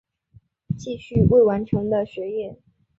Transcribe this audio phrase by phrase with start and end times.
[0.79, 2.57] 继续未完成的学业